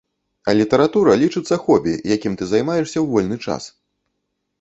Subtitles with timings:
[0.51, 3.63] А літаратура лічыцца хобі, якім ты займаешся ў вольны час.